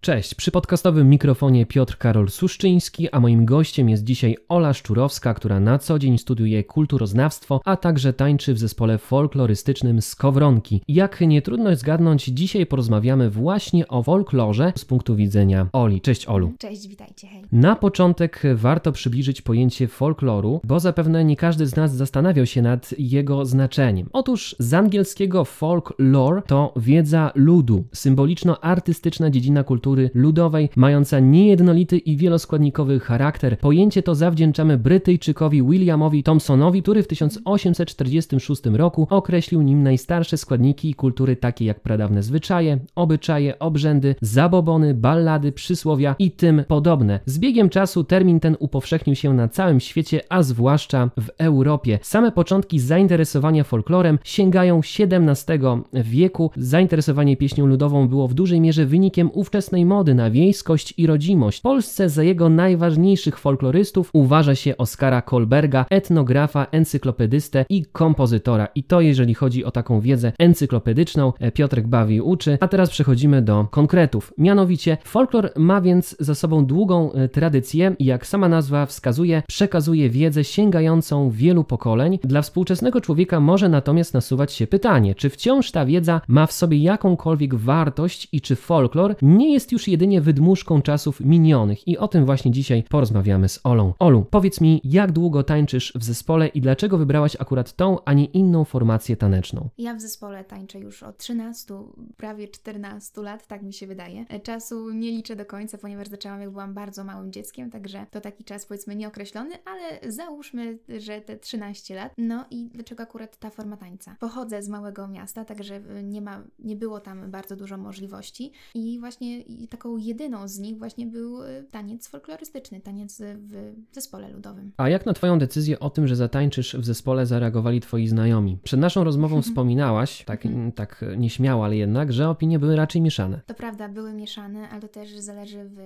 [0.00, 5.60] Cześć, przy podcastowym mikrofonie Piotr Karol Suszczyński, a moim gościem jest dzisiaj Ola Szczurowska, która
[5.60, 10.82] na co dzień studiuje kulturoznawstwo, a także tańczy w zespole folklorystycznym Skowronki.
[10.88, 16.00] Jak nie trudno zgadnąć, dzisiaj porozmawiamy właśnie o folklorze z punktu widzenia Oli.
[16.00, 16.52] Cześć Olu.
[16.58, 17.42] Cześć, witajcie, hej.
[17.52, 22.94] Na początek warto przybliżyć pojęcie folkloru, bo zapewne nie każdy z nas zastanawiał się nad
[22.98, 24.08] jego znaczeniem.
[24.12, 32.16] Otóż z angielskiego folklore to wiedza ludu, symboliczno-artystyczna dziedzina kultury kultury ludowej, mająca niejednolity i
[32.16, 33.58] wieloskładnikowy charakter.
[33.58, 41.36] Pojęcie to zawdzięczamy Brytyjczykowi Williamowi Thompsonowi, który w 1846 roku określił nim najstarsze składniki kultury
[41.36, 47.20] takie jak pradawne zwyczaje, obyczaje, obrzędy, zabobony, ballady, przysłowia i tym podobne.
[47.26, 51.98] Z biegiem czasu termin ten upowszechnił się na całym świecie, a zwłaszcza w Europie.
[52.02, 55.58] Same początki zainteresowania folklorem sięgają XVII
[55.92, 56.50] wieku.
[56.56, 61.58] Zainteresowanie pieśnią ludową było w dużej mierze wynikiem ówczesnej mody na wiejskość i rodzimość.
[61.58, 68.68] W Polsce za jego najważniejszych folklorystów uważa się Oskara Kolberga, etnografa, encyklopedystę i kompozytora.
[68.74, 72.58] I to jeżeli chodzi o taką wiedzę encyklopedyczną, e, Piotrek bawi uczy.
[72.60, 74.32] A teraz przechodzimy do konkretów.
[74.38, 80.10] Mianowicie folklor ma więc za sobą długą e, tradycję i jak sama nazwa wskazuje, przekazuje
[80.10, 82.18] wiedzę sięgającą wielu pokoleń.
[82.24, 86.78] Dla współczesnego człowieka może natomiast nasuwać się pytanie, czy wciąż ta wiedza ma w sobie
[86.78, 92.08] jakąkolwiek wartość i czy folklor nie jest jest już jedynie wydmuszką czasów minionych i o
[92.08, 93.94] tym właśnie dzisiaj porozmawiamy z Olą.
[93.98, 98.24] Olu, powiedz mi, jak długo tańczysz w zespole i dlaczego wybrałaś akurat tą, a nie
[98.24, 99.68] inną formację taneczną?
[99.78, 101.74] Ja w zespole tańczę już od 13,
[102.16, 104.24] prawie 14 lat, tak mi się wydaje.
[104.42, 108.44] Czasu nie liczę do końca, ponieważ zaczęłam jak byłam bardzo małym dzieckiem, także to taki
[108.44, 112.12] czas powiedzmy nieokreślony, ale załóżmy, że te 13 lat.
[112.18, 114.16] No i dlaczego akurat ta forma tańca?
[114.20, 119.42] Pochodzę z małego miasta, także nie ma, nie było tam bardzo dużo możliwości i właśnie
[119.64, 124.72] i taką jedyną z nich właśnie był y, taniec folklorystyczny, taniec w zespole ludowym.
[124.76, 128.58] A jak na Twoją decyzję o tym, że zatańczysz w zespole zareagowali Twoi znajomi?
[128.62, 130.72] Przed naszą rozmową wspominałaś, tak, mhm.
[130.72, 133.40] tak nieśmiało, ale jednak, że opinie były raczej mieszane.
[133.46, 135.78] To prawda, były mieszane, ale to też zależy w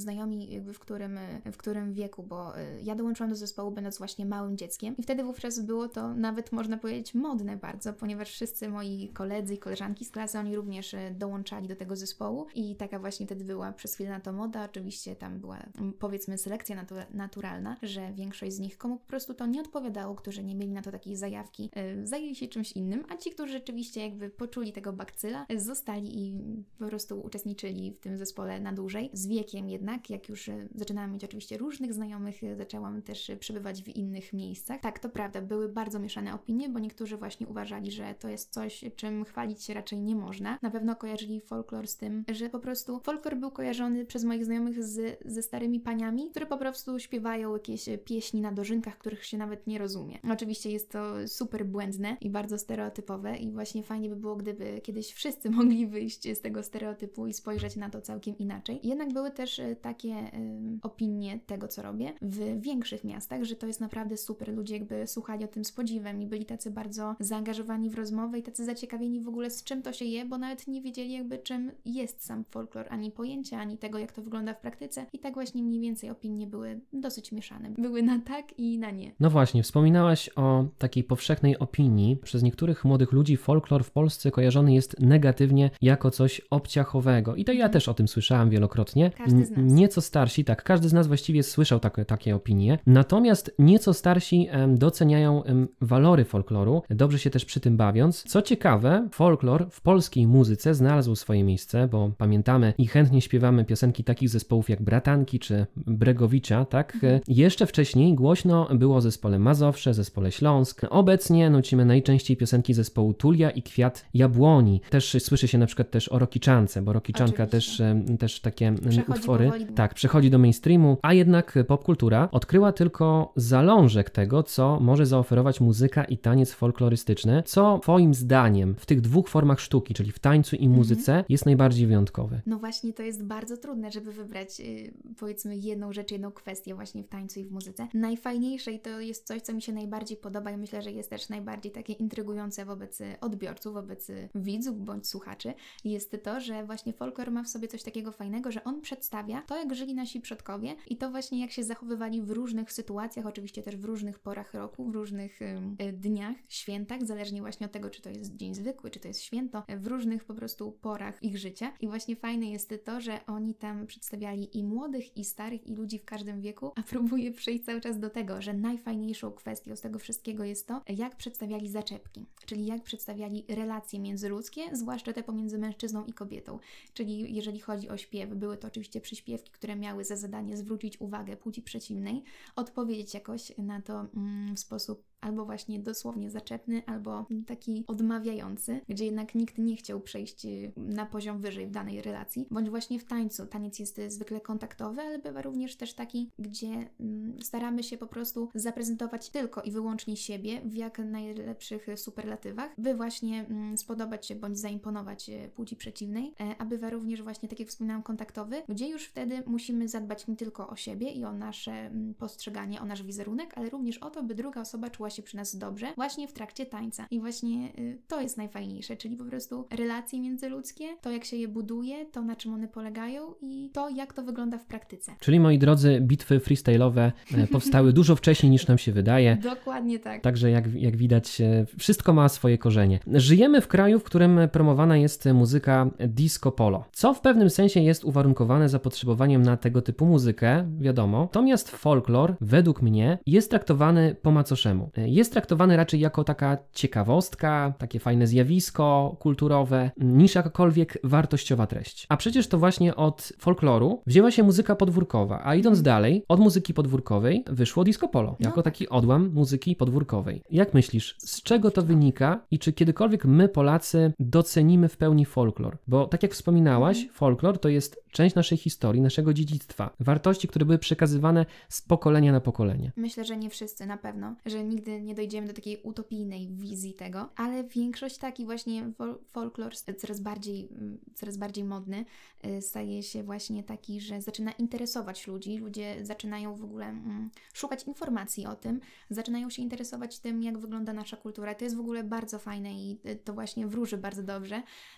[0.00, 1.18] znajomi jakby w którym,
[1.52, 5.24] w którym wieku, bo y, ja dołączyłam do zespołu będąc właśnie małym dzieckiem i wtedy
[5.24, 10.10] wówczas było to nawet można powiedzieć modne bardzo, ponieważ wszyscy moi koledzy i koleżanki z
[10.10, 14.10] klasy, oni również y, dołączali do tego zespołu i taka właśnie wtedy była przez chwilę
[14.10, 14.64] na to moda.
[14.64, 19.34] Oczywiście tam była mm, powiedzmy selekcja natu naturalna, że większość z nich, komu po prostu
[19.34, 23.04] to nie odpowiadało, którzy nie mieli na to takiej zajawki, yy, zajęli się czymś innym,
[23.08, 26.34] a ci, którzy rzeczywiście jakby poczuli tego bakcyla, yy, zostali i
[26.78, 29.10] po prostu uczestniczyli w tym zespole na dłużej.
[29.12, 33.88] Z wiekiem jednak, jak już yy, zaczynałam mieć oczywiście różnych znajomych, zaczęłam też przebywać w
[33.88, 34.80] innych miejscach.
[34.80, 38.84] Tak, to prawda, były bardzo mieszane opinie, bo niektórzy właśnie uważali, że to jest coś,
[38.96, 40.58] czym chwalić się raczej nie można.
[40.62, 44.84] Na pewno kojarzyli folklor z tym, że po prostu folklor był kojarzony przez moich znajomych
[44.84, 49.66] z, ze starymi paniami, które po prostu śpiewają jakieś pieśni na dożynkach, których się nawet
[49.66, 50.18] nie rozumie.
[50.32, 55.12] Oczywiście jest to super błędne i bardzo stereotypowe i właśnie fajnie by było, gdyby kiedyś
[55.12, 58.80] wszyscy mogli wyjść z tego stereotypu i spojrzeć na to całkiem inaczej.
[58.82, 63.66] Jednak były też e, takie y, opinie tego, co robię w większych miastach, że to
[63.66, 64.54] jest naprawdę super.
[64.54, 68.42] Ludzie jakby słuchali o tym z podziwem i byli tacy bardzo zaangażowani w rozmowę i
[68.42, 71.72] tacy zaciekawieni w ogóle z czym to się je, bo nawet nie wiedzieli jakby czym
[71.84, 75.06] jest sam folklor, ani pojęcia, ani tego, jak to wygląda w praktyce.
[75.12, 77.70] I tak właśnie mniej więcej opinie były dosyć mieszane.
[77.78, 79.12] Były na tak i na nie.
[79.20, 82.16] No właśnie, wspominałaś o takiej powszechnej opinii.
[82.16, 87.34] Przez niektórych młodych ludzi folklor w Polsce kojarzony jest negatywnie jako coś obciachowego.
[87.34, 87.72] I to ja mhm.
[87.72, 89.10] też o tym słyszałam wielokrotnie.
[89.10, 89.60] Każdy z nas.
[89.72, 92.78] Nieco starsi, tak, każdy z nas właściwie słyszał takie, takie opinie.
[92.86, 98.22] Natomiast nieco starsi em, doceniają em, walory folkloru, dobrze się też przy tym bawiąc.
[98.22, 104.04] Co ciekawe, folklor w polskiej muzyce znalazł swoje miejsce, bo pamiętamy i chętnie śpiewamy piosenki
[104.04, 106.94] takich zespołów jak Bratanki czy Bregowicza, tak?
[106.94, 107.20] Mhm.
[107.28, 110.80] Jeszcze wcześniej głośno było o zespole Mazowsze, zespole Śląsk.
[110.90, 114.80] Obecnie nucimy najczęściej piosenki zespołu Tulia i Kwiat Jabłoni.
[114.90, 117.82] Też słyszy się na przykład też o Rokiczance, bo Rokiczanka też,
[118.18, 119.44] też takie przechodzi utwory.
[119.44, 119.66] Powoli.
[119.66, 126.04] Tak, przechodzi do mainstreamu, a jednak popkultura odkryła tylko zalążek tego, co może zaoferować muzyka
[126.04, 127.42] i taniec folklorystyczny.
[127.46, 131.24] Co Twoim zdaniem w tych dwóch formach sztuki, czyli w tańcu i muzyce, mhm.
[131.28, 132.40] jest najbardziej wyjątkowe?
[132.46, 137.02] No właśnie to jest bardzo trudne, żeby wybrać yy, powiedzmy jedną rzecz, jedną kwestię właśnie
[137.04, 137.88] w tańcu i w muzyce.
[137.94, 141.28] Najfajniejsze i to jest coś, co mi się najbardziej podoba i myślę, że jest też
[141.28, 145.54] najbardziej takie intrygujące wobec odbiorców, wobec widzów bądź słuchaczy,
[145.84, 149.56] jest to, że właśnie folklor ma w sobie coś takiego fajnego, że on przedstawia to,
[149.56, 153.76] jak żyli nasi przodkowie i to właśnie jak się zachowywali w różnych sytuacjach, oczywiście też
[153.76, 155.40] w różnych porach roku, w różnych
[155.80, 159.20] yy, dniach, świętach, zależnie właśnie od tego, czy to jest dzień zwykły, czy to jest
[159.20, 163.54] święto, w różnych po prostu porach ich życia i właśnie fajne jest to, że oni
[163.54, 167.80] tam przedstawiali i młodych, i starych, i ludzi w każdym wieku, a próbuję przejść cały
[167.80, 172.66] czas do tego, że najfajniejszą kwestią z tego wszystkiego jest to, jak przedstawiali zaczepki, czyli
[172.66, 176.58] jak przedstawiali relacje międzyludzkie, zwłaszcza te pomiędzy mężczyzną i kobietą.
[176.92, 181.36] Czyli jeżeli chodzi o śpiew, były to oczywiście przyśpiewki, które miały za zadanie zwrócić uwagę
[181.36, 182.22] płci przeciwnej,
[182.56, 189.04] odpowiedzieć jakoś na to mm, w sposób albo właśnie dosłownie zaczepny, albo taki odmawiający, gdzie
[189.04, 193.04] jednak nikt nie chciał przejść y, na poziom wyżej w danej relacji, bądź właśnie w
[193.04, 193.46] tańcu.
[193.46, 198.48] Taniec jest zwykle kontaktowy, ale bywa również też taki, gdzie mm, staramy się po prostu
[198.54, 204.58] zaprezentować tylko i wyłącznie siebie w jak najlepszych superlatywach, by właśnie mm, spodobać się bądź
[204.58, 209.04] zaimponować y, płci przeciwnej, e, a bywa również właśnie, tak jak wspominałam, kontaktowy, gdzie już
[209.04, 213.58] wtedy musimy zadbać nie tylko o siebie i o nasze mm, postrzeganie, o nasz wizerunek,
[213.58, 216.66] ale również o to, by druga osoba czuła się przy nas dobrze właśnie w trakcie
[216.66, 217.06] tańca.
[217.10, 221.48] I właśnie y, to jest najfajniejsze, czyli po prostu relacje międzyludzkie, to jak się je
[221.48, 225.12] buduje, to na czym one polegają i to jak to wygląda w praktyce.
[225.20, 229.36] Czyli moi drodzy, bitwy freestyle'owe e, powstały dużo wcześniej niż nam się wydaje.
[229.36, 230.22] Dokładnie tak.
[230.22, 233.00] Także jak, jak widać, e, wszystko ma swoje korzenie.
[233.06, 238.04] Żyjemy w kraju, w którym promowana jest muzyka disco polo, co w pewnym sensie jest
[238.04, 241.20] uwarunkowane zapotrzebowaniem na tego typu muzykę, wiadomo.
[241.20, 244.90] Natomiast folklor, według mnie, jest traktowany po macoszemu.
[245.06, 252.06] Jest traktowany raczej jako taka ciekawostka, takie fajne zjawisko kulturowe, niż jakakolwiek wartościowa treść.
[252.08, 256.74] A przecież to właśnie od folkloru wzięła się muzyka podwórkowa, a idąc dalej, od muzyki
[256.74, 258.62] podwórkowej wyszło disco polo, jako No.
[258.62, 260.42] taki odłam muzyki podwórkowej.
[260.50, 265.78] Jak myślisz, z czego to wynika i czy kiedykolwiek my, Polacy, docenimy w pełni folklor?
[265.86, 270.78] Bo tak jak wspominałaś, folklor to jest część naszej historii, naszego dziedzictwa, wartości, które były
[270.78, 272.92] przekazywane z pokolenia na pokolenie.
[272.96, 277.30] Myślę, że nie wszyscy na pewno, że nigdy nie dojdziemy do takiej utopijnej wizji tego,
[277.36, 282.04] ale większość taki właśnie fol- folklor coraz bardziej, mm, coraz bardziej modny
[282.46, 287.84] y, staje się właśnie taki, że zaczyna interesować ludzi, ludzie zaczynają w ogóle mm, szukać
[287.86, 288.80] informacji o tym,
[289.10, 291.54] zaczynają się interesować tym, jak wygląda nasza kultura.
[291.54, 294.56] To jest w ogóle bardzo fajne i y, to właśnie wróży bardzo dobrze,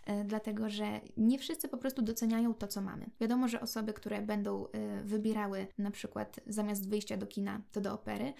[0.08, 3.10] y, dlatego że nie wszyscy po prostu doceniają to, co mamy.
[3.20, 4.66] Wiadomo, że osoby, które będą
[5.04, 8.32] wybierały na przykład zamiast wyjścia do kina, to do opery,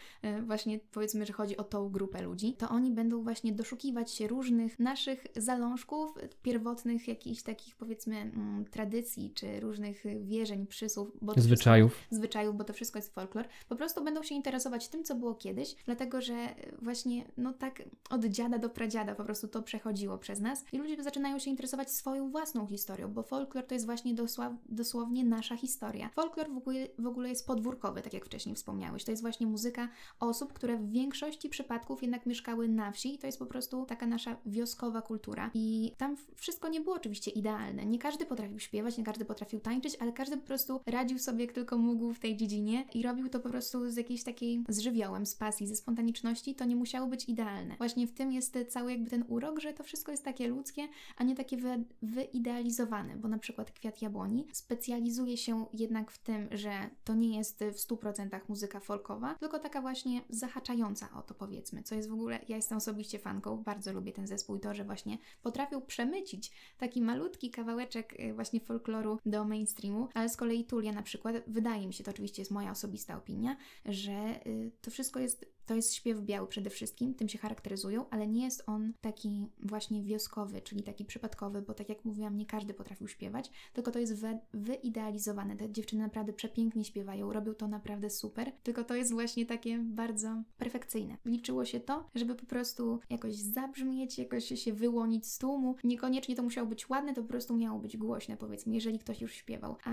[0.47, 4.79] właśnie powiedzmy, że chodzi o tą grupę ludzi, to oni będą właśnie doszukiwać się różnych
[4.79, 11.93] naszych zalążków, pierwotnych jakichś takich powiedzmy mm, tradycji, czy różnych wierzeń, przysłów, Zwyczajów.
[11.93, 13.49] Wszystko, zwyczajów, bo to wszystko jest folklor.
[13.69, 16.35] Po prostu będą się interesować tym, co było kiedyś, dlatego że
[16.83, 21.03] właśnie no tak od dziada do pradziada po prostu to przechodziło przez nas i ludzie
[21.03, 26.11] zaczynają się interesować swoją własną historią, bo folklor to jest właśnie dosła, dosłownie nasza historia.
[26.15, 29.05] Folklor w ogóle, w ogóle jest podwórkowy, tak jak wcześniej wspomniałeś.
[29.05, 29.89] To jest właśnie muzyka
[30.21, 34.07] osób, które w większości przypadków jednak mieszkały na wsi i to jest po prostu taka
[34.07, 35.51] nasza wioskowa kultura.
[35.55, 37.87] I tam wszystko nie było oczywiście idealne.
[37.87, 41.55] Nie każdy potrafił śpiewać, nie każdy potrafił tańczyć, ale każdy po prostu radził sobie jak
[41.55, 45.27] tylko mógł w tej dziedzinie i robił to po prostu z jakiejś takiej z żywiołem,
[45.27, 46.55] z pasji, ze spontaniczności.
[46.55, 47.77] To nie musiało być idealne.
[47.77, 51.25] Właśnie w tym jest cały jakby ten urok, że to wszystko jest takie ludzkie, a
[51.25, 56.91] nie takie wy, wyidealizowane, bo na przykład Kwiat Jabłoni specjalizuje się jednak w tym, że
[57.05, 61.95] to nie jest w 100% muzyka folkowa, tylko taka właśnie zahaczająca o to powiedzmy, co
[61.95, 65.19] jest w ogóle, ja jestem osobiście fanką, bardzo lubię ten zespół i to, że właśnie
[65.43, 71.03] potrafią przemycić taki malutki kawałeczek y, właśnie folkloru do mainstreamu, ale z kolei Tulia na
[71.03, 75.60] przykład, wydaje mi się, to oczywiście jest moja osobista opinia, że y, to wszystko jest
[75.71, 80.03] to jest śpiew biały przede wszystkim, tym się charakteryzują, ale nie jest on taki właśnie
[80.03, 84.15] wioskowy, czyli taki przypadkowy, bo tak jak mówiłam, nie każdy potrafił śpiewać, tylko to jest
[84.15, 85.57] we, wyidealizowane.
[85.57, 90.43] Te dziewczyny naprawdę przepięknie śpiewają, robią to naprawdę super, tylko to jest właśnie takie bardzo
[90.59, 91.17] perfekcyjne.
[91.25, 95.77] Liczyło się to, żeby po prostu jakoś zabrzmieć, jakoś się wyłonić z tłumu.
[95.85, 99.35] Niekoniecznie to musiało być ładne, to po prostu miało być głośne, powiedzmy, jeżeli ktoś już
[99.35, 99.77] śpiewał.
[99.85, 99.93] A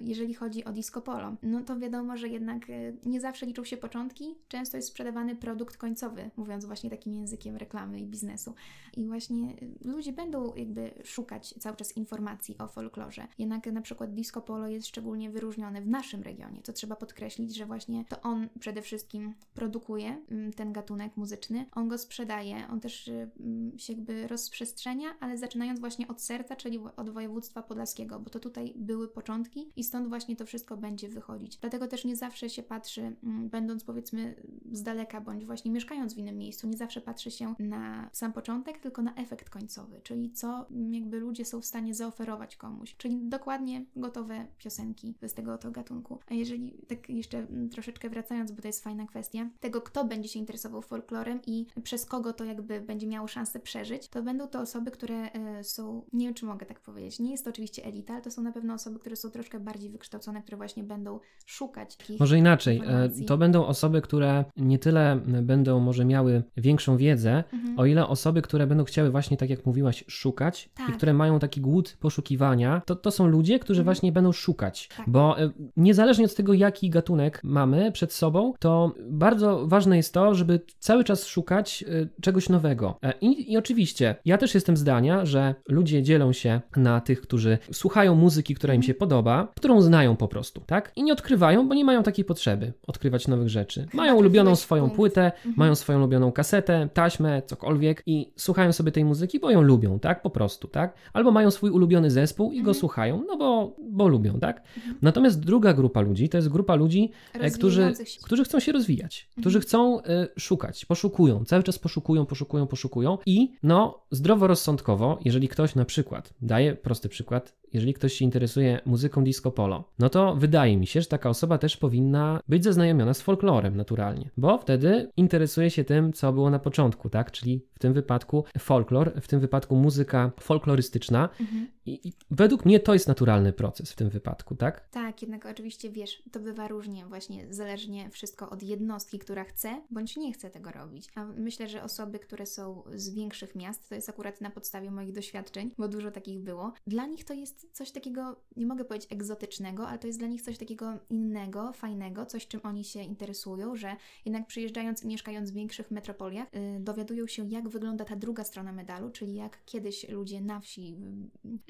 [0.00, 3.76] jeżeli chodzi o disco polo, no to wiadomo, że jednak e, nie zawsze liczą się
[3.76, 8.54] początki, często jest sprzedawany produkt końcowy, mówiąc właśnie takim językiem reklamy i biznesu.
[8.96, 13.28] I właśnie ludzie będą jakby szukać cały czas informacji o folklorze.
[13.38, 17.66] Jednak na przykład disco polo jest szczególnie wyróżnione w naszym regionie, co trzeba podkreślić, że
[17.66, 23.08] właśnie to on przede wszystkim produkuje mm, ten gatunek muzyczny, on go sprzedaje, on też
[23.08, 28.40] mm, się jakby rozprzestrzenia, ale zaczynając właśnie od serca, czyli od województwa podlaskiego, bo to
[28.40, 31.56] tutaj były początki i stąd właśnie to wszystko będzie wychodzić.
[31.56, 34.34] Dlatego też nie zawsze się patrzy, mm, będąc powiedzmy
[34.72, 38.32] z daleka daleka, bądź właśnie mieszkając w innym miejscu, nie zawsze patrzy się na sam
[38.32, 43.18] początek, tylko na efekt końcowy, czyli co jakby ludzie są w stanie zaoferować komuś, czyli
[43.28, 46.18] dokładnie gotowe piosenki z tego oto gatunku.
[46.30, 50.38] A jeżeli tak jeszcze troszeczkę wracając, bo to jest fajna kwestia, tego kto będzie się
[50.38, 54.90] interesował folklorem i przez kogo to jakby będzie miało szansę przeżyć, to będą to osoby,
[54.90, 58.22] które y, są, nie wiem czy mogę tak powiedzieć, nie jest to oczywiście elita, ale
[58.22, 62.20] to są na pewno osoby, które są troszkę bardziej wykształcone, które właśnie będą szukać takich
[62.20, 63.26] Może inaczej, e, informacji.
[63.26, 67.78] to będą osoby, które nie tyle będą może miały większą wiedzę, Mhm.
[67.78, 70.88] o ile osoby, które będą chciały właśnie, tak jak mówiłaś, szukać Tak.
[70.88, 73.84] i które mają taki głód poszukiwania, to, to są ludzie, którzy Mhm.
[73.84, 74.88] właśnie będą szukać.
[74.96, 75.10] Tak.
[75.10, 80.34] Bo e, niezależnie od tego, jaki gatunek mamy przed sobą, to bardzo ważne jest to,
[80.34, 82.98] żeby cały czas szukać e, czegoś nowego.
[83.02, 87.58] E, I, I oczywiście, ja też jestem zdania, że ludzie dzielą się na tych, którzy
[87.72, 90.92] słuchają muzyki, która im się podoba, którą znają po prostu, tak?
[90.96, 93.80] I nie odkrywają, bo nie mają takiej potrzeby odkrywać nowych rzeczy.
[93.86, 94.96] Mają trafiłeś ulubioną w swoją punkt.
[94.96, 95.54] płytę, Mhm.
[95.56, 100.22] mają swoją ulubioną kasetę, taśmę, cokolwiek i słuchają sobie tej muzyki, bo ją lubią, tak?
[100.22, 100.94] Po prostu, tak?
[101.12, 102.74] Albo mają swój ulubiony zespół i go Mhm.
[102.74, 104.62] słuchają, no bo, bo lubią, tak?
[105.02, 108.20] Natomiast druga grupa ludzi to jest grupa ludzi, e, którzy, się.
[108.24, 113.52] którzy chcą się rozwijać, którzy chcą e, szukać, poszukują, cały czas poszukują, poszukują, poszukują i
[113.62, 119.50] no zdroworozsądkowo, jeżeli ktoś na przykład, daję prosty przykład, jeżeli ktoś się interesuje muzyką disco
[119.50, 123.76] polo, no to wydaje mi się, że taka osoba też powinna być zaznajomiona z folklorem
[123.76, 127.32] naturalnie, bo wtedy interesuje się tym, co było na początku, tak?
[127.32, 131.68] Czyli w tym wypadku folklor, w tym wypadku muzyka folklorystyczna Mhm.
[131.86, 134.88] i, i według mnie to jest naturalny proces w tym wypadku, tak?
[134.90, 140.16] Tak, jednak oczywiście wiesz, to bywa różnie, właśnie zależnie wszystko od jednostki, która chce bądź
[140.16, 141.08] nie chce tego robić.
[141.14, 145.12] A myślę, że osoby, które są z większych miast, to jest akurat na podstawie moich
[145.12, 149.88] doświadczeń, bo dużo takich było, dla nich to jest coś takiego, nie mogę powiedzieć egzotycznego,
[149.88, 153.96] ale to jest dla nich coś takiego innego, fajnego, coś czym oni się interesują, że
[154.24, 158.72] jednak przyjeżdżając i mieszkając w większych metropoliach, yy, dowiadują się, jak wygląda ta druga strona
[158.72, 160.96] medalu, czyli jak kiedyś ludzie na wsi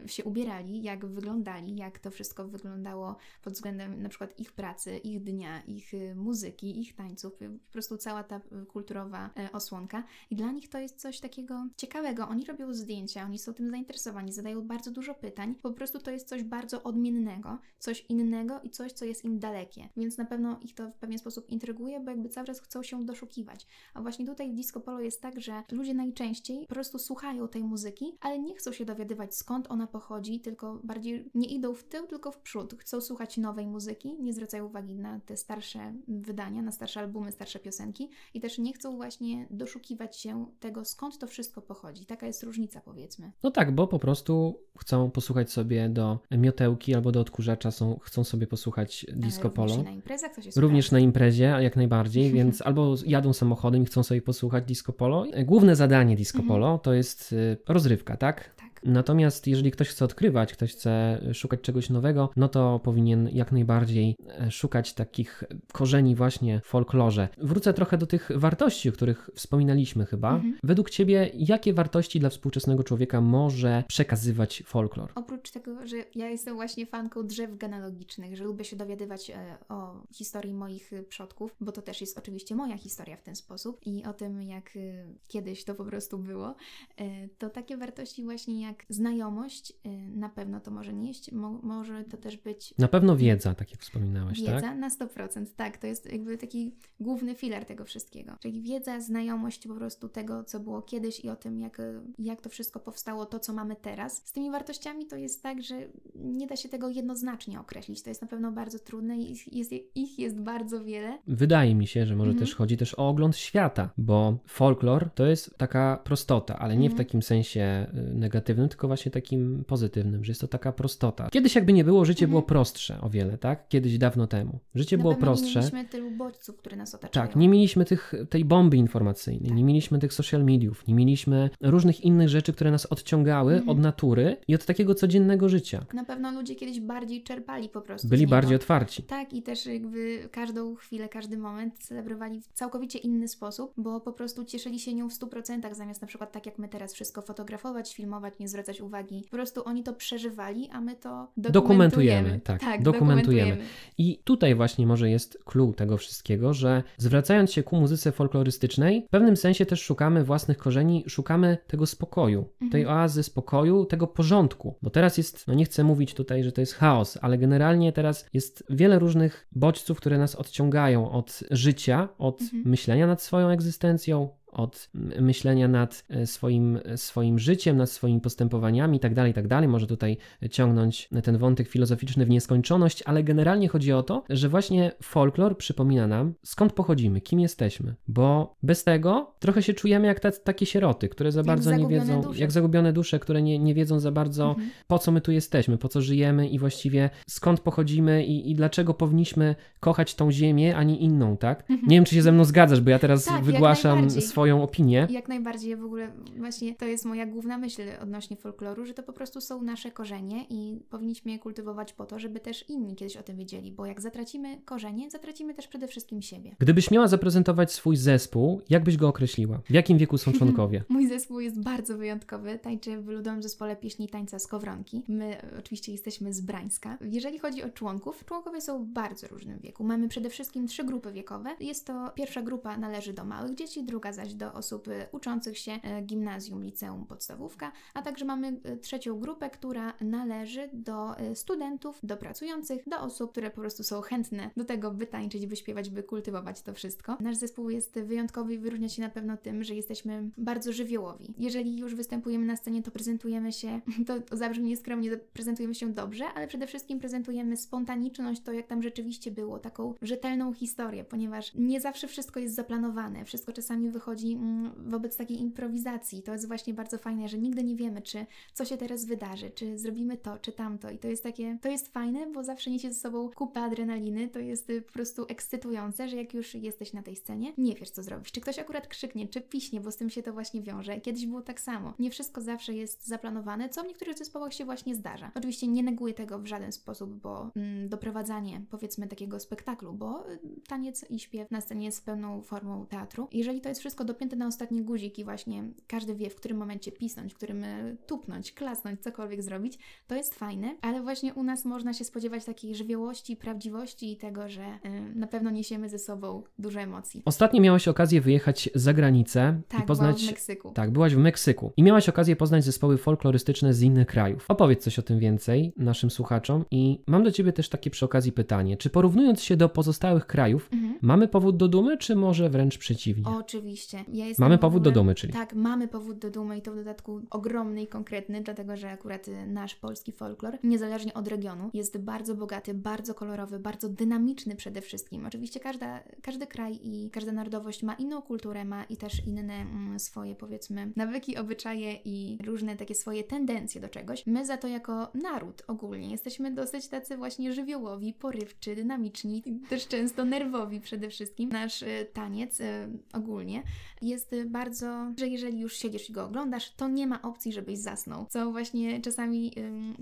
[0.00, 4.97] yy, się ubierali, jak wyglądali, jak to wszystko wyglądało pod względem na przykład ich pracy,
[4.97, 10.05] ich dnia, ich y, muzyki, ich tańców, y, po prostu cała ta y, kulturowa osłonka.
[10.31, 12.28] I dla nich to jest coś takiego ciekawego.
[12.28, 15.55] Oni robią zdjęcia, oni są tym zainteresowani, zadają bardzo dużo pytań.
[15.55, 19.88] Po prostu to jest coś bardzo odmiennego, coś innego i coś, co jest im dalekie.
[19.97, 23.07] Więc na pewno ich to w pewien sposób intryguje, bo jakby cały czas chcą się
[23.07, 23.67] doszukiwać.
[23.95, 27.64] A właśnie tutaj w disco polo jest tak, że ludzie najczęściej po prostu słuchają tej
[27.64, 32.07] muzyki, ale nie chcą się dowiadywać skąd ona pochodzi, tylko bardziej nie idą w tył,
[32.07, 32.75] tylko w przód.
[32.78, 37.59] Chcą słuchać nowej muzyki, nie zwracają uwagi na te starsze wydania, na starsze albumy, starsze
[37.59, 42.07] piosenki i też nie chcą właśnie doszukiwać się tego, skąd to wszystko pochodzi.
[42.07, 43.33] Taka jest różnica, powiedzmy.
[43.42, 48.25] No tak, bo po prostu chcą posłuchać sobie do miotełki albo do odkurzacza, są, chcą
[48.25, 49.83] sobie posłuchać disco Ale również polo.
[49.83, 50.97] i na imprezach to się Również sprawdza.
[50.97, 55.25] na imprezie, jak najbardziej, więc albo jadą samochodem i chcą sobie posłuchać disco polo.
[55.45, 56.49] Główne zadanie disco Mhm.
[56.49, 58.50] polo to jest y, rozrywka, tak?
[58.56, 58.67] Tak.
[58.85, 64.16] Natomiast jeżeli ktoś chce odkrywać, ktoś chce szukać czegoś nowego, no to powinien jak najbardziej
[64.28, 67.28] e, szukać takich korzeni właśnie w folklorze.
[67.38, 70.35] Wrócę trochę do tych wartości, o których wspominaliśmy chyba.
[70.35, 70.58] Mhm.
[70.62, 75.12] Według Ciebie, jakie wartości dla współczesnego człowieka może przekazywać folklor?
[75.14, 79.35] Oprócz tego, że ja jestem właśnie fanką drzew genealogicznych, że lubię się dowiadywać e,
[79.68, 83.80] o historii moich e, przodków, bo to też jest oczywiście moja historia w ten sposób
[83.87, 84.80] i o tym, jak e,
[85.28, 86.54] kiedyś to po prostu było,
[86.97, 92.04] e, to takie wartości właśnie jak znajomość e, na pewno to może nieść, mo, może
[92.04, 94.78] to też być Na pewno wiedza, tak jak wspominałaś, Wiedza tak?
[94.78, 95.76] na 100%, tak.
[95.78, 98.32] To jest jakby taki główny filar tego wszystkiego.
[98.40, 101.82] Czyli wiedza, znajomość po prostu tego, co było kiedyś i o tym, jak,
[102.18, 104.22] jak to wszystko powstało, to, co mamy teraz.
[104.26, 105.75] Z tymi wartościami to jest tak, że
[106.14, 108.02] nie da się tego jednoznacznie określić.
[108.02, 111.18] To jest na pewno bardzo trudne i ich jest, ich jest bardzo wiele.
[111.26, 112.46] Wydaje mi się, że może Mhm.
[112.46, 116.92] też chodzi też o ogląd świata, bo folklor to jest taka prostota, ale nie w
[116.92, 117.06] Mhm.
[117.06, 118.14] takim sensie y,
[118.59, 121.29] negatywnym, tylko właśnie takim pozytywnym, że jest to taka prostota.
[121.31, 122.31] Kiedyś jakby nie było, życie Mhm.
[122.31, 123.69] było prostsze o wiele, tak?
[123.69, 124.59] Kiedyś dawno temu.
[124.75, 125.49] Życie na było prostsze.
[125.49, 127.27] nie mieliśmy tylu bodźców, które nas otaczają.
[127.27, 129.57] Tak, nie mieliśmy tych, tej bomby informacyjnej, Tak.
[129.57, 133.69] nie mieliśmy tych social mediów, nie mieliśmy różnych innych rzeczy, które nas odciągały Mhm.
[133.69, 135.87] od natury i od takiego codziennego życia.
[135.95, 138.09] Na pewno ludzie kiedyś bardziej czerpali po prostu.
[138.09, 139.03] Byli bardziej otwarci.
[139.03, 144.12] Tak, i też jakby każdą chwilę, każdy moment celebrowali w całkowicie inny sposób, bo po
[144.12, 147.95] prostu cieszyli się nią w 100%, zamiast na przykład tak jak my teraz wszystko fotografować,
[147.95, 149.25] filmować, nie nie zwracać uwagi.
[149.31, 151.50] Po prostu oni to przeżywali, a my to dokumentujemy.
[151.52, 153.59] Dokumentujemy, tak, dokumentujemy.
[153.99, 159.11] I tutaj właśnie może jest clue tego wszystkiego, że zwracając się ku muzyce folklorystycznej, w
[159.11, 162.71] pewnym sensie też szukamy własnych korzeni, szukamy tego spokoju, Mhm.
[162.71, 164.75] tej oazy spokoju, tego porządku.
[164.83, 168.26] Bo teraz jest, no nie chcę mówić tutaj, że to jest chaos, ale generalnie teraz
[168.33, 172.62] jest wiele różnych bodźców, które nas odciągają od życia, od Mhm.
[172.67, 174.90] myślenia nad swoją egzystencją, od
[175.21, 179.69] myślenia nad e, swoim, e, swoim życiem, nad swoimi postępowaniami itd., tak itd.
[179.69, 180.17] Może tutaj
[180.50, 186.07] ciągnąć ten wątek filozoficzny w nieskończoność, ale generalnie chodzi o to, że właśnie folklor przypomina
[186.07, 191.09] nam, skąd pochodzimy, kim jesteśmy, bo bez tego trochę się czujemy jak ta, takie sieroty,
[191.09, 192.40] które za Jak bardzo nie wiedzą, dusze.
[192.40, 194.71] jak zagubione dusze, które nie, nie wiedzą za bardzo, Mhm.
[194.87, 198.95] po co my tu jesteśmy, po co żyjemy i właściwie skąd pochodzimy i, i dlaczego
[198.95, 201.69] powinniśmy kochać tą ziemię, a nie inną, tak?
[201.69, 204.23] Nie wiem, czy się ze mną zgadzasz, bo ja teraz Tak, wygłaszam najbardziej.
[204.38, 205.07] Swoją opinię.
[205.11, 209.12] Jak najbardziej, w ogóle właśnie to jest moja główna myśl odnośnie folkloru, że to po
[209.12, 213.23] prostu są nasze korzenie i powinniśmy je kultywować po to, żeby też inni kiedyś o
[213.23, 216.57] tym wiedzieli, bo jak zatracimy korzenie, zatracimy też przede wszystkim siebie.
[216.59, 219.61] Gdybyś miała zaprezentować swój zespół, jak byś go określiła?
[219.64, 220.85] W jakim wieku są członkowie?
[220.88, 222.59] Mój zespół jest bardzo wyjątkowy.
[222.59, 225.02] Tańczę w ludowym zespole pieśni i tańca Skowronki.
[225.09, 226.99] My oczywiście jesteśmy z Brańska.
[227.00, 229.85] Jeżeli chodzi o członków, członkowie są w bardzo różnym wieku.
[229.85, 231.50] Mamy przede wszystkim trzy grupy wiekowe.
[231.61, 235.73] Jest to pierwsza grupa należy do małych dzieci, druga zaś do osób e, uczących się
[235.73, 242.16] e, gimnazjum, liceum, podstawówka, a także mamy e, trzecią grupę, która należy do studentów, do
[242.16, 246.02] pracujących, do osób, które po prostu są chętne do tego, by tańczyć, by śpiewać, by
[246.02, 247.16] kultywować to wszystko.
[247.20, 251.35] Nasz zespół jest wyjątkowy i wyróżnia się na pewno tym, że jesteśmy bardzo żywiołowi.
[251.38, 253.80] Jeżeli już występujemy na scenie, to prezentujemy się,
[254.28, 259.30] to zabrzmi nieskromnie, prezentujemy się dobrze, ale przede wszystkim prezentujemy spontaniczność, to jak tam rzeczywiście
[259.30, 265.16] było, taką rzetelną historię, ponieważ nie zawsze wszystko jest zaplanowane, wszystko czasami wychodzi mm, wobec
[265.16, 266.22] takiej improwizacji.
[266.22, 269.78] To jest właśnie bardzo fajne, że nigdy nie wiemy, czy co się teraz wydarzy, czy
[269.78, 273.00] zrobimy to, czy tamto i to jest takie, to jest fajne, bo zawsze niesie ze
[273.00, 277.16] sobą kupę adrenaliny, to jest y, po prostu ekscytujące, że jak już jesteś na tej
[277.16, 280.22] scenie, nie wiesz co zrobić, czy ktoś akurat krzyknie, czy piśnie, bo z tym się
[280.22, 281.00] to właśnie wiąże.
[281.00, 281.94] Kiedyś było tak samo.
[281.98, 285.30] Nie wszystko zawsze jest zaplanowane, co w niektórych zespołach się właśnie zdarza.
[285.34, 290.38] Oczywiście nie neguję tego w żaden sposób, bo mm, doprowadzanie powiedzmy takiego spektaklu, bo y,
[290.68, 293.28] taniec i śpiew na scenie jest pełną formą teatru.
[293.32, 296.93] Jeżeli to jest wszystko dopięte na ostatni guzik i właśnie każdy wie, w którym momencie
[296.93, 301.65] pisnąć, w którym y, tupnąć, klasnąć, cokolwiek zrobić, to jest fajne, ale właśnie u nas
[301.65, 306.43] można się spodziewać takiej żywiołości, prawdziwości i tego, że y, na pewno niesiemy ze sobą
[306.59, 307.23] dużo emocji.
[307.25, 310.23] Ostatnio miałaś okazję wyjechać za granicę Tak, i poznać.
[310.25, 310.71] w Meksyku.
[310.71, 314.45] Tak, byłaś w Meksyku i miałaś okazję poznać zespoły folklorystyczne z innych krajów.
[314.49, 318.33] Opowiedz coś o tym więcej naszym słuchaczom i mam do Ciebie też takie przy okazji
[318.33, 318.77] pytanie.
[318.77, 320.88] Czy porównując się do pozostałych krajów, Mhm.
[321.02, 323.24] Mamy powód do dumy, czy może wręcz przeciwnie?
[323.38, 324.04] Oczywiście.
[324.12, 325.32] Ja jestem Mamy powód do ogóle- dumy, czyli.
[325.32, 329.28] Tak, mamy powód do dumy i to w dodatku ogromny i konkretny, dlatego że akurat
[329.28, 334.80] y, nasz polski folklor, niezależnie od regionu, jest bardzo bogaty, bardzo kolorowy, bardzo dynamiczny przede
[334.80, 335.26] wszystkim.
[335.26, 340.00] Oczywiście każda, każdy kraj i każda narodowość ma inną kulturę, ma i też inne mm,
[340.00, 344.26] swoje, powiedzmy, nawyki, obyczaje i różne takie swoje tendencje do czegoś.
[344.26, 350.24] My za to jako naród ogólnie jesteśmy dosyć tacy właśnie żywiołowi, porywczy, dynamiczni, też często
[350.24, 351.48] nerwowi przede wszystkim.
[351.48, 352.64] Nasz y, taniec y,
[353.12, 353.62] ogólnie
[354.03, 358.27] jest bardzo, że jeżeli już siedzisz i go oglądasz, to nie ma opcji, żebyś zasnął.
[358.31, 359.53] Co właśnie czasami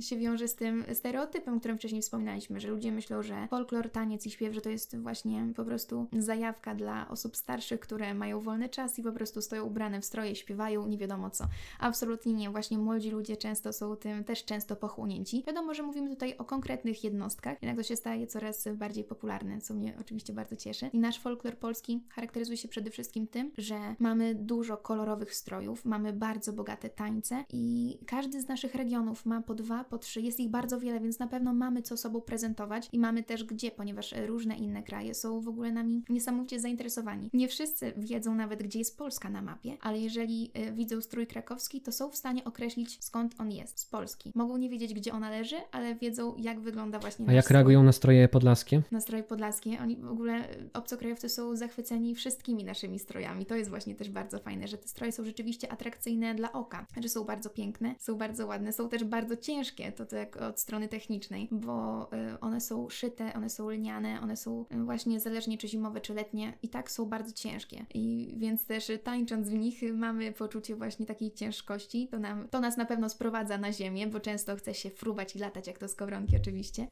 [0.01, 4.27] się wiąże z tym stereotypem, o którym wcześniej wspominaliśmy, że ludzie myślą, że folklor, taniec
[4.27, 8.69] i śpiew, że to jest właśnie po prostu zajawka dla osób starszych, które mają wolny
[8.69, 11.45] czas i po prostu stoją ubrane w stroje, śpiewają, nie wiadomo co.
[11.81, 12.51] Absolutnie nie.
[12.51, 15.45] Właśnie młodzi ludzie często są tym też często pochłonięci.
[15.47, 19.75] Wiadomo, że mówimy tutaj o konkretnych jednostkach, jednak to się staje coraz bardziej popularne, co
[19.75, 20.76] mnie oczywiście bardzo cieszy.
[20.93, 26.13] I nasz folklor polski charakteryzuje się przede wszystkim tym, że mamy dużo kolorowych strojów, mamy
[26.13, 30.49] bardzo bogate tańce i każdy z naszych regionów ma po dwa, po trzy, jest ich
[30.49, 34.57] bardzo wiele, więc na pewno mamy co sobą prezentować i mamy też gdzie, ponieważ różne
[34.57, 37.31] inne kraje są w ogóle nami niesamowicie zainteresowani.
[37.33, 41.81] Nie wszyscy wiedzą nawet, gdzie jest Polska na mapie, ale jeżeli y, widzą strój krakowski,
[41.81, 44.33] to są w stanie określić skąd on jest, z Polski.
[44.35, 47.83] Mogą nie wiedzieć, gdzie ona leży, ale wiedzą, jak wygląda właśnie A jak strój reagują
[47.83, 48.83] nastroje podlaskie?
[48.91, 49.79] nastroje podlaskie.
[49.83, 53.47] Oni w ogóle, y, obcokrajowcy są zachwyceni wszystkimi naszymi strojami.
[53.47, 56.87] To jest właśnie też bardzo fajne, że te stroje są rzeczywiście atrakcyjne dla oka.
[57.01, 60.89] Że są bardzo piękne, są bardzo ładne, są też bardzo ciężkie, to tak od strony
[60.89, 65.69] technicznej, bo y, one są szyte, one są lniane, one są y, właśnie zależnie czy
[65.69, 67.87] zimowe, czy letnie i tak są bardzo ciężkie.
[67.95, 72.09] I więc też y, tańcząc w nich mamy poczucie właśnie takiej ciężkości.
[72.11, 75.39] To, nam, to nas na pewno sprowadza na ziemię, bo często chce się fruwać i
[75.39, 76.89] latać jak to skowronki oczywiście.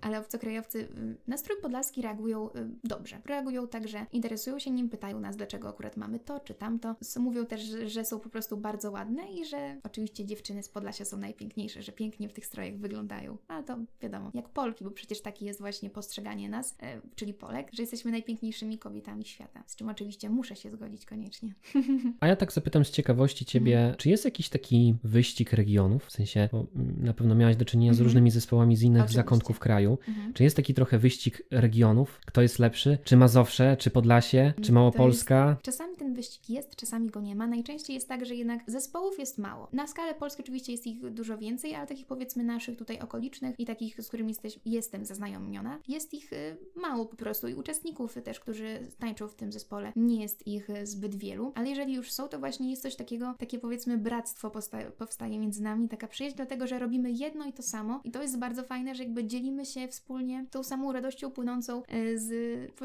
[0.00, 0.88] Ale obcokrajowcy
[1.26, 2.70] na strój podlaski reagują y,
[3.16, 3.34] dobrze.
[3.34, 6.96] Reagują tak, że interesują się nim, pytają nas, dlaczego akurat mamy to czy tamto.
[7.20, 11.16] Mówią też, że, są po prostu bardzo ładne i że oczywiście dziewczyny z Podlasia są
[11.16, 13.38] najpiękniejsze, że pięknie w tych strojach wyglądają.
[13.48, 17.68] Ale to wiadomo, jak Polki, bo przecież taki jest właśnie postrzeganie nas, e, czyli Polek,
[17.72, 19.64] że jesteśmy najpiękniejszymi kobietami świata.
[19.66, 21.54] Z czym oczywiście muszę się zgodzić koniecznie.
[22.20, 23.96] A ja tak zapytam z ciekawości Ciebie, mm.
[23.96, 26.66] czy jest jakiś taki wyścig regionów, w sensie, bo
[27.00, 28.04] na pewno miałaś do czynienia z mm -hmm.
[28.04, 29.16] różnymi zespołami z innych Oczywiście.
[29.16, 29.98] zakątków kraju.
[30.08, 30.34] Mm -hmm.
[30.34, 32.20] Czy jest taki trochę wyścig regionów?
[32.26, 32.98] Kto jest lepszy?
[33.04, 35.48] Czy Mazowsze, czy Podlasie, czy Małopolska?
[35.48, 37.46] Jest, czasami ten wyścig jest, czasami go nie ma.
[37.46, 39.68] Najczęściej jest tak, że jednak zespołów jest mało.
[39.72, 43.66] Na skalę Polski oczywiście jest ich dużo więcej, ale takich powiedzmy naszych tutaj okolicznych i
[43.66, 48.40] takich, z którymi jesteś, jestem zaznajomiona, jest ich y, mało po prostu i uczestników też,
[48.40, 52.28] którzy tańczą w tym zespole, nie jest ich y, zbyt wielu, ale jeżeli już są,
[52.28, 56.66] to właśnie jest coś takiego, takie powiedzmy bractwo powstaje, powstaje między nami, taka przyjaźń, dlatego,
[56.66, 59.88] że robimy jedno i to samo i to jest bardzo fajne, że jakby dzielimy się
[59.88, 62.32] wspólnie tą samą radością płynącą y, z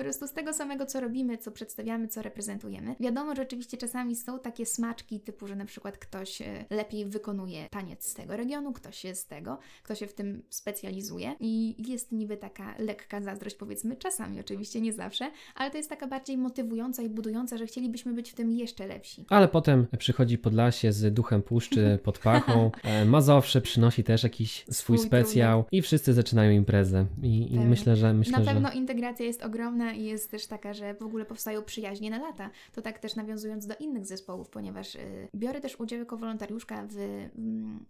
[0.07, 2.95] prostu z tego samego, co robimy, co przedstawiamy, co reprezentujemy.
[2.99, 8.07] Wiadomo, że oczywiście czasami są takie smaczki typu, że na przykład ktoś lepiej wykonuje taniec
[8.07, 12.37] z tego regionu, ktoś jest z tego, kto się w tym specjalizuje i jest niby
[12.37, 17.09] taka lekka zazdrość, powiedzmy, czasami oczywiście, nie zawsze, ale to jest taka bardziej motywująca i
[17.09, 19.25] budująca, że chcielibyśmy być w tym jeszcze lepsi.
[19.29, 24.73] Ale potem przychodzi Podlasie z duchem puszczy pod pachą, e, Mazowsze przynosi też jakiś swój,
[24.73, 29.43] swój specjał i wszyscy zaczynają imprezę i, i myślę, że myślę, Na pewno integracja jest
[29.43, 32.49] ogromna i jest też taka, że w ogóle powstają przyjaźnie na lata.
[32.73, 36.97] To tak też nawiązując do innych zespołów, ponieważ y, biorę też udział jako wolontariuszka w
[36.97, 37.29] y,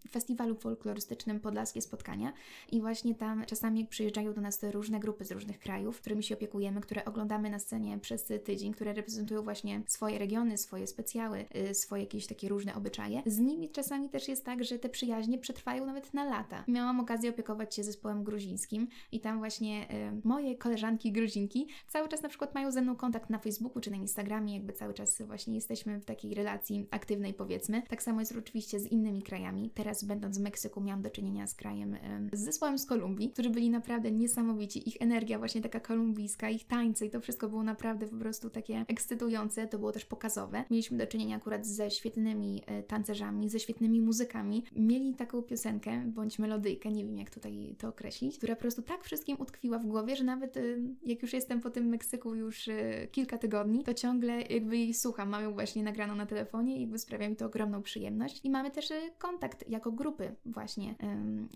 [0.09, 2.33] festiwalu folklorystycznym Podlaskie Spotkania
[2.71, 6.81] i właśnie tam czasami przyjeżdżają do nas różne grupy z różnych krajów, którymi się opiekujemy,
[6.81, 12.03] które oglądamy na scenie przez tydzień, które reprezentują właśnie swoje regiony, swoje specjały, y, swoje
[12.03, 13.21] jakieś takie różne obyczaje.
[13.25, 16.63] Z nimi czasami też jest tak, że te przyjaźnie przetrwają nawet na lata.
[16.67, 22.21] Miałam okazję opiekować się zespołem gruzińskim i tam właśnie y, moje koleżanki gruzinki cały czas
[22.21, 25.55] na przykład mają ze mną kontakt na Facebooku czy na Instagramie, jakby cały czas właśnie
[25.55, 27.81] jesteśmy w takiej relacji aktywnej powiedzmy.
[27.89, 29.71] Tak samo jest oczywiście z innymi krajami.
[29.73, 31.97] Teraz będąc w Meksyku miałam do czynienia z krajem,
[32.33, 34.89] z zespołem z Kolumbii, którzy byli naprawdę niesamowici.
[34.89, 38.85] Ich energia właśnie taka kolumbijska, ich tańce i to wszystko było naprawdę po prostu takie
[38.87, 40.63] ekscytujące, to było też pokazowe.
[40.71, 44.63] Mieliśmy do czynienia akurat ze świetnymi e, tancerzami, ze świetnymi muzykami.
[44.75, 49.03] Mieli taką piosenkę, bądź melodyjkę, nie wiem jak tutaj to określić, która po prostu tak
[49.03, 50.57] wszystkim utkwiła w głowie, że nawet
[51.05, 55.29] jak już jestem po tym Meksyku już e, kilka tygodni, to ciągle jakby jej słucham.
[55.29, 58.41] Mam ją właśnie nagraną na telefonie i jakby sprawia mi to ogromną przyjemność.
[58.43, 60.95] I mamy też kontakt jako grupy właśnie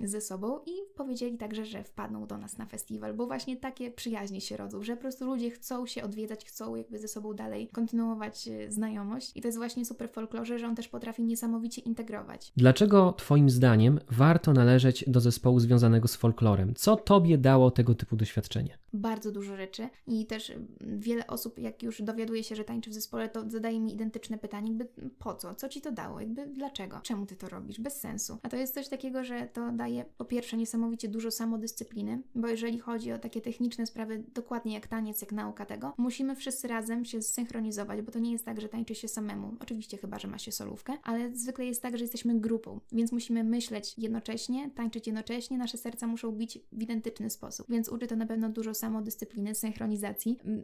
[0.03, 4.41] ze sobą i powiedzieli także, że wpadną do nas na festiwal, bo właśnie takie przyjaźnie
[4.41, 8.47] się rodzą, że po prostu ludzie chcą się odwiedzać, chcą jakby ze sobą dalej kontynuować
[8.47, 12.51] e, znajomość i to jest właśnie super w folklorze, że on też potrafi niesamowicie integrować.
[12.57, 16.73] Dlaczego Twoim zdaniem warto należeć do zespołu związanego z folklorem?
[16.75, 18.77] Co Tobie dało tego typu doświadczenie?
[18.93, 23.29] Bardzo dużo rzeczy i też wiele osób, jak już dowiaduje się, że tańczy w zespole,
[23.29, 24.87] to zadaje mi identyczne pytanie, jakby
[25.19, 25.55] po co?
[25.55, 26.19] Co Ci to dało?
[26.19, 26.99] Jakby dlaczego?
[27.03, 27.79] Czemu Ty to robisz?
[27.79, 28.37] Bez sensu.
[28.43, 32.79] A to jest coś takiego, że to daje po pierwsze niesamowicie dużo samodyscypliny, bo jeżeli
[32.79, 37.21] chodzi o takie techniczne sprawy, dokładnie jak taniec, jak nauka tego, musimy wszyscy razem się
[37.21, 39.55] zsynchronizować, bo to nie jest tak, że tańczy się samemu.
[39.59, 43.43] Oczywiście chyba, że ma się solówkę, ale zwykle jest tak, że jesteśmy grupą, więc musimy
[43.43, 47.65] myśleć jednocześnie, tańczyć jednocześnie, nasze serca muszą bić w identyczny sposób.
[47.69, 50.00] Więc uczy to na pewno dużo samodyscypliny, synchronizacji,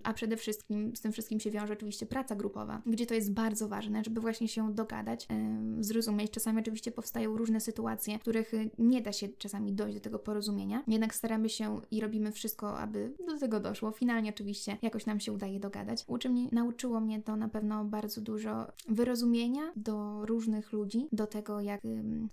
[0.04, 3.68] a przede wszystkim z tym wszystkim się wiąże oczywiście praca grupowa, gdzie to jest bardzo
[3.68, 5.28] ważne, żeby właśnie się dogadać,
[5.80, 6.32] zrozumieć.
[6.32, 10.84] Czasami oczywiście powstają różne sytuacje, w których nie da się czasami dojść do tego porozumienia,
[10.88, 13.92] jednak staramy się i robimy wszystko, aby do tego doszło.
[13.92, 16.04] Finalnie oczywiście jakoś nam się udaje dogadać.
[16.08, 21.62] Uczy mnie, nauczyło mnie to na pewno bardzo dużo wyrozumienia do różnych ludzi, do tego,
[21.62, 21.82] jak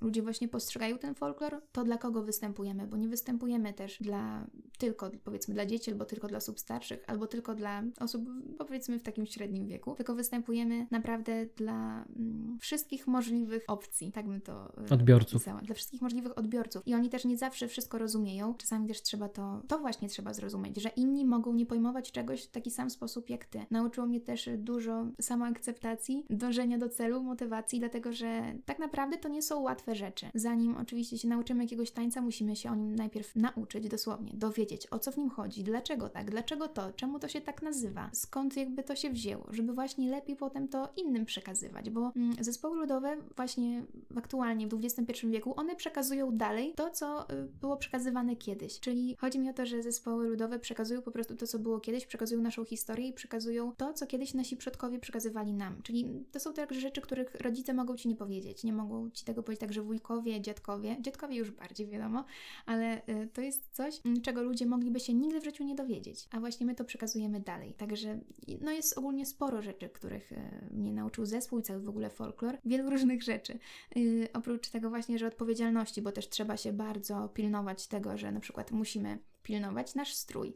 [0.01, 4.47] ludzie właśnie postrzegają ten folklor, to dla kogo występujemy, bo nie występujemy też dla
[4.79, 8.25] tylko powiedzmy dla dzieci, albo tylko dla osób starszych, albo tylko dla osób
[8.59, 14.41] powiedzmy w takim średnim wieku, tylko występujemy naprawdę dla mm, wszystkich możliwych opcji, tak bym
[14.41, 15.43] to y, odbiorców.
[15.43, 16.83] Pisała, dla wszystkich możliwych odbiorców.
[16.87, 18.55] I oni też nie zawsze wszystko rozumieją.
[18.55, 22.51] Czasami też trzeba to, to właśnie trzeba zrozumieć, że inni mogą nie pojmować czegoś w
[22.51, 23.67] taki sam sposób jak ty.
[23.71, 29.43] Nauczyło mnie też dużo samoakceptacji, dążenia do celu, motywacji, dlatego że tak naprawdę to nie
[29.43, 30.27] są łatwe rzeczy.
[30.35, 34.99] Zanim oczywiście się nauczymy jakiegoś tańca, musimy się o nim najpierw nauczyć dosłownie, dowiedzieć o
[34.99, 38.83] co w nim chodzi, dlaczego tak, dlaczego to, czemu to się tak nazywa, skąd jakby
[38.83, 43.85] to się wzięło, żeby właśnie lepiej potem to innym przekazywać, bo mm, zespoły ludowe właśnie
[44.17, 48.81] aktualnie w XXI wieku, one przekazują dalej to, co y, było przekazywane kiedyś.
[48.81, 52.07] Czyli chodzi mi o to, że zespoły ludowe przekazują po prostu to, co było kiedyś,
[52.07, 55.83] przekazują naszą historię i przekazują to, co kiedyś nasi przodkowie przekazywali nam.
[55.83, 58.65] Czyli to są także rzeczy, których rodzice mogą ci nie powiedzieć.
[58.65, 60.97] Nie mogą ci tego powiedzieć także wujkowie, dziadkowie.
[61.01, 62.25] Dziadkowie już bardziej wiadomo,
[62.67, 66.29] ale y, to jest coś, mm, czego ludzie mogliby się nigdy w życiu nie dowiedzieć.
[66.31, 67.75] A właśnie my to przekazujemy dalej.
[67.75, 68.19] Także
[68.61, 72.59] no jest ogólnie sporo rzeczy, których e, mnie nauczył zespół i cały w ogóle folklor.
[72.65, 73.59] Wielu różnych rzeczy.
[73.97, 78.41] Yy, oprócz tego właśnie, że odpowiedzialności, bo też trzeba się bardzo pilnować tego, że na
[78.41, 80.55] przykład musimy pilnować nasz strój,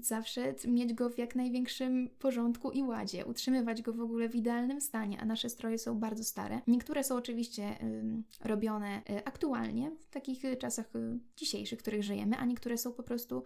[0.00, 4.80] zawsze mieć go w jak największym porządku i ładzie, utrzymywać go w ogóle w idealnym
[4.80, 6.60] stanie, a nasze stroje są bardzo stare.
[6.66, 7.76] Niektóre są oczywiście
[8.44, 12.92] robione e, aktualnie, w takich e, czasach e, dzisiejszych, w których żyjemy, a niektóre są
[12.92, 13.42] po prostu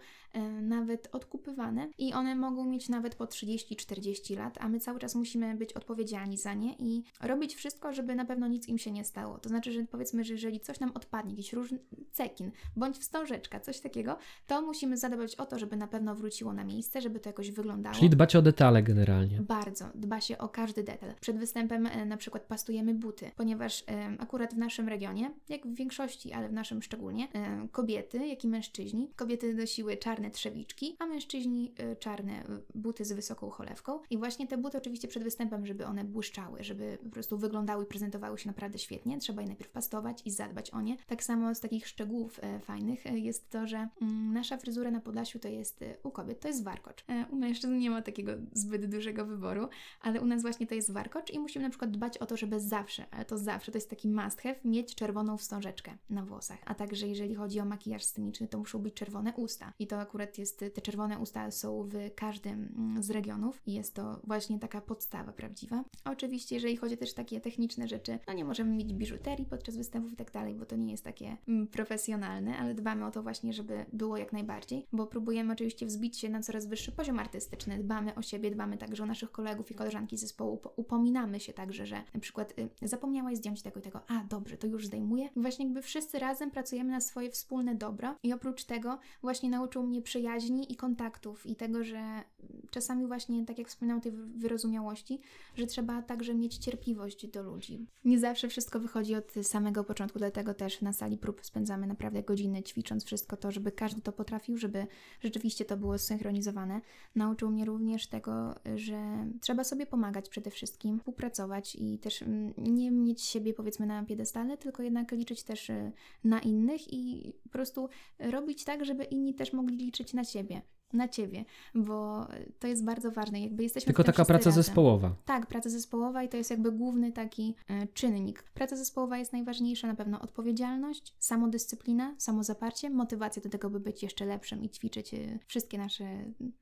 [0.61, 5.55] nawet odkupywane i one mogą mieć nawet po 30-40 lat, a my cały czas musimy
[5.55, 9.37] być odpowiedzialni za nie i robić wszystko, żeby na pewno nic im się nie stało.
[9.37, 11.79] To znaczy, że powiedzmy, że jeżeli coś nam odpadnie, jakiś różny
[12.11, 16.63] cekin, bądź wstążeczka, coś takiego, to musimy zadbać o to, żeby na pewno wróciło na
[16.63, 17.95] miejsce, żeby to jakoś wyglądało.
[17.95, 19.41] Czyli dbać o detale generalnie.
[19.41, 21.13] Bardzo, dba się o każdy detal.
[21.21, 25.75] Przed występem e, na przykład pastujemy buty, ponieważ e, akurat w naszym regionie, jak w
[25.75, 31.05] większości, ale w naszym szczególnie, e, kobiety, jak i mężczyźni, kobiety nosiły czarne trzewiczki, a
[31.05, 32.43] mężczyźni czarne
[32.75, 33.99] buty z wysoką cholewką.
[34.09, 37.87] I właśnie te buty oczywiście przed występem, żeby one błyszczały, żeby po prostu wyglądały i
[37.87, 40.97] prezentowały się naprawdę świetnie, trzeba je najpierw pastować i zadbać o nie.
[41.07, 45.47] Tak samo z takich szczegółów fajnych jest to, że mm, nasza fryzura na Podlasiu to
[45.47, 47.03] jest y, u kobiet, to jest warkocz.
[47.07, 49.69] E, u mężczyzn nie ma takiego zbyt dużego wyboru,
[50.01, 52.59] ale u nas właśnie to jest warkocz i musimy na przykład dbać o to, żeby
[52.59, 56.59] zawsze, ale to zawsze, to jest taki must have, mieć czerwoną wstążeczkę na włosach.
[56.65, 59.73] A także jeżeli chodzi o makijaż sceniczny, to muszą być czerwone usta.
[59.79, 63.93] I to akurat jest, te czerwone usta są w każdym mm, z regionów i jest
[63.93, 65.83] to właśnie taka podstawa prawdziwa.
[66.05, 70.15] Oczywiście, jeżeli chodzi też takie techniczne rzeczy, no nie możemy mieć biżuterii podczas występów i
[70.15, 73.85] tak dalej, bo to nie jest takie mm, profesjonalne, ale dbamy o to właśnie, żeby
[73.93, 78.21] było jak najbardziej, bo próbujemy oczywiście wzbić się na coraz wyższy poziom artystyczny, dbamy o
[78.21, 82.19] siebie, dbamy także o naszych kolegów i koleżanki z zespołu, upominamy się także, że na
[82.19, 85.29] przykład y, zapomniałaś zdjąć tego i tego, a dobrze, to już zdejmuję.
[85.35, 89.83] I właśnie jakby wszyscy razem pracujemy na swoje wspólne dobro i oprócz tego właśnie nauczył
[89.83, 92.23] mnie przyjaźni i kontaktów i tego, że
[92.71, 95.21] czasami właśnie, tak jak wspominałam, tej wyrozumiałości,
[95.55, 97.87] że trzeba także mieć cierpliwość do ludzi.
[98.05, 102.63] Nie zawsze wszystko wychodzi od samego początku, dlatego też na sali prób spędzamy naprawdę godziny
[102.63, 104.87] ćwicząc wszystko to, żeby każdy to potrafił, żeby
[105.19, 106.81] rzeczywiście to było zsynchronizowane.
[107.15, 112.91] Nauczył mnie również tego, że trzeba sobie pomagać przede wszystkim, współpracować i też mm, nie
[112.91, 115.91] mieć siebie powiedzmy na piedestale, tylko jednak liczyć też y,
[116.23, 117.89] na innych i po prostu
[118.19, 120.61] robić tak, żeby inni też mogli liczyć na siebie
[120.93, 121.45] na ciebie,
[121.75, 122.27] bo
[122.59, 123.41] to jest bardzo ważne.
[123.41, 124.63] Jakby jesteśmy Tylko taka praca razem.
[124.63, 125.15] zespołowa.
[125.25, 128.43] Tak, praca zespołowa i to jest jakby główny taki e, czynnik.
[128.53, 134.25] Praca zespołowa jest najważniejsza, na pewno odpowiedzialność, samodyscyplina, samozaparcie, motywacja do tego, by być jeszcze
[134.25, 136.05] lepszym i ćwiczyć e, wszystkie nasze,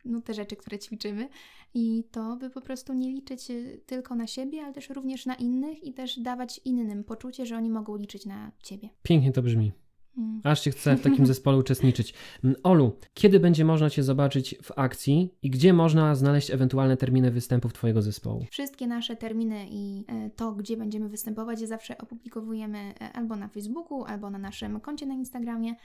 [0.05, 1.29] no te rzeczy, które ćwiczymy
[1.73, 5.35] i to, by po prostu nie liczyć e, tylko na siebie, ale też również na
[5.35, 8.89] innych i też dawać innym poczucie, że oni mogą liczyć na ciebie.
[9.03, 9.71] Pięknie to brzmi.
[10.17, 10.41] Mm.
[10.43, 12.13] Aż się chce w takim zespole uczestniczyć.
[12.43, 17.31] Mm, Olu, kiedy będzie można Cię zobaczyć w akcji i gdzie można znaleźć ewentualne terminy
[17.31, 18.45] występów Twojego zespołu?
[18.51, 24.03] Wszystkie nasze terminy i e, to, gdzie będziemy występować, zawsze opublikowujemy e, albo na Facebooku,
[24.03, 25.75] albo na naszym koncie na Instagramie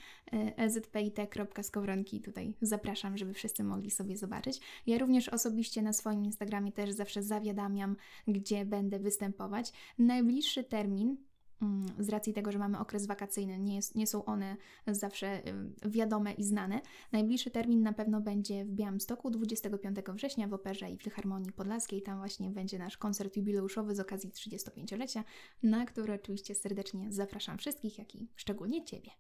[0.57, 2.21] lzpit.skowronki.
[2.21, 4.61] Tutaj zapraszam, żeby wszyscy mogli sobie zobaczyć.
[4.87, 7.97] Ja również osobiście na swoim Instagramie też zawsze zawiadamiam,
[8.29, 9.73] gdzie będę występować.
[9.99, 11.17] Najbliższy termin
[11.99, 15.43] z racji tego, że mamy okres wakacyjny, nie, jest, nie są one zawsze
[15.87, 16.81] wiadome i znane.
[17.13, 22.03] Najbliższy termin na pewno będzie w Białymstoku 25 września w Operze i Filharmonii Podlaskiej.
[22.03, 25.25] Tam właśnie będzie nasz koncert jubileuszowy z okazji 35-lecia,
[25.63, 29.11] na który oczywiście serdecznie zapraszam wszystkich, jak i szczególnie Ciebie.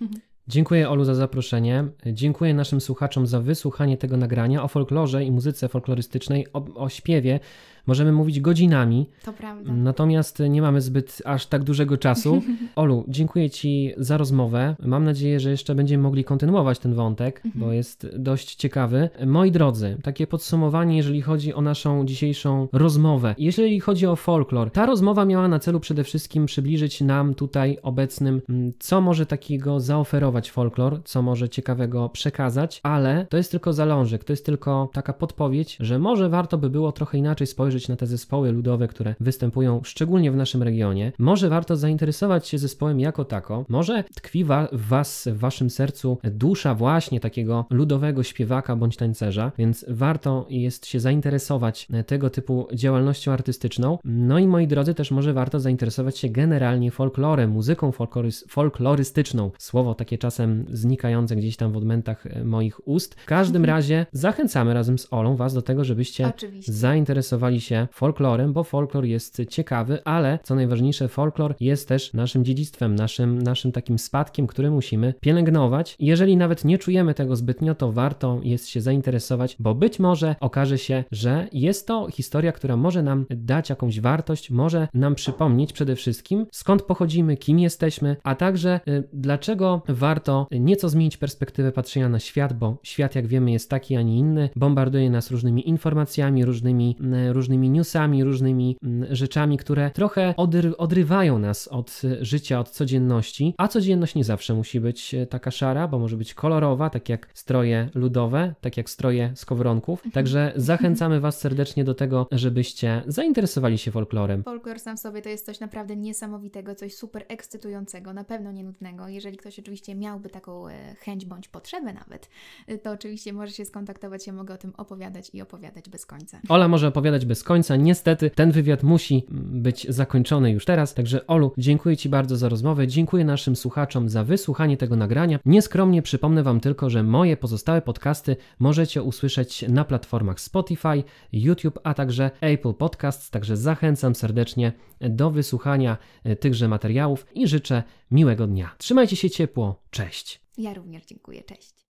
[0.48, 1.84] Dziękuję Olu za zaproszenie.
[2.06, 7.40] Dziękuję naszym słuchaczom za wysłuchanie tego nagrania o folklorze i muzyce folklorystycznej, o, o śpiewie
[7.88, 9.06] możemy mówić godzinami.
[9.24, 9.72] To prawda.
[9.72, 12.42] Natomiast nie mamy zbyt aż tak dużego czasu.
[12.76, 14.76] Olu, dziękuję Ci za rozmowę.
[14.84, 17.74] Mam nadzieję, że jeszcze będziemy mogli kontynuować ten wątek, bo mhm.
[17.74, 19.10] jest dość ciekawy.
[19.26, 23.34] Moi drodzy, takie podsumowanie, jeżeli chodzi o naszą dzisiejszą rozmowę.
[23.38, 28.42] Jeżeli chodzi o folklor, ta rozmowa miała na celu przede wszystkim przybliżyć nam tutaj obecnym,
[28.48, 34.24] mm, co może takiego zaoferować folklor, co może ciekawego przekazać, ale to jest tylko zalążek,
[34.24, 38.06] to jest tylko taka podpowiedź, że może warto by było trochę inaczej spojrzeć na te
[38.06, 41.12] zespoły ludowe, które występują szczególnie w naszym regionie.
[41.18, 43.64] Może warto zainteresować się zespołem jako tako.
[43.68, 49.52] Może tkwi wa w was, w waszym sercu dusza właśnie takiego ludowego śpiewaka bądź tańcerza,
[49.58, 53.98] więc warto jest się zainteresować tego typu działalnością artystyczną.
[54.04, 59.50] No i moi drodzy, też może warto zainteresować się generalnie folklorem, muzyką folklorys folklorystyczną.
[59.58, 63.14] Słowo takie czasem czasem znikające gdzieś tam w odmętach e, moich ust.
[63.14, 63.76] W każdym Mhm.
[63.76, 66.72] razie zachęcamy razem z Olą Was do tego, żebyście Oczywiście.
[66.72, 72.94] zainteresowali się folklorem, bo folklor jest ciekawy, ale co najważniejsze, folklor jest też naszym dziedzictwem,
[72.94, 75.96] naszym, naszym takim spadkiem, który musimy pielęgnować.
[75.98, 80.78] Jeżeli nawet nie czujemy tego zbytnio, to warto jest się zainteresować, bo być może okaże
[80.78, 85.96] się, że jest to historia, która może nam dać jakąś wartość, może nam przypomnieć przede
[85.96, 90.17] wszystkim skąd pochodzimy, kim jesteśmy, a także y, dlaczego warto
[90.50, 94.50] nieco zmienić perspektywę patrzenia na świat, bo świat, jak wiemy, jest taki, a nie inny,
[94.56, 96.96] bombarduje nas różnymi informacjami, różnymi,
[97.32, 98.76] różnymi newsami, różnymi
[99.10, 104.80] rzeczami, które trochę odry- odrywają nas od życia, od codzienności, a codzienność nie zawsze musi
[104.80, 109.32] być y, taka szara, bo może być kolorowa, tak jak stroje ludowe, tak jak stroje
[109.34, 110.02] z kowronków.
[110.12, 114.42] Także zachęcamy Was serdecznie do tego, żebyście zainteresowali się folklorem.
[114.42, 118.64] Folklor sam w sobie to jest coś naprawdę niesamowitego, coś super ekscytującego, na pewno nie
[118.64, 119.08] nudnego.
[119.08, 122.30] Jeżeli ktoś oczywiście miałby taką e, chęć bądź potrzebę nawet,
[122.66, 126.40] e, to oczywiście może się skontaktować, ja mogę o tym opowiadać i opowiadać bez końca.
[126.48, 127.76] Ola może opowiadać bez końca.
[127.76, 130.94] Niestety ten wywiad musi mm, być zakończony już teraz.
[130.94, 132.86] Także Olu, dziękuję Ci bardzo za rozmowę.
[132.86, 135.38] Dziękuję naszym słuchaczom za wysłuchanie tego nagrania.
[135.44, 141.94] Nieskromnie przypomnę Wam tylko, że moje pozostałe podcasty możecie usłyszeć na platformach Spotify, YouTube, a
[141.94, 143.30] także Apple Podcasts.
[143.30, 148.74] Także zachęcam serdecznie do wysłuchania e, tychże materiałów i życzę miłego dnia.
[148.78, 149.80] Trzymajcie się ciepło.
[149.90, 150.40] Cześć.
[150.58, 151.86] Ja również dziękuję, cześć.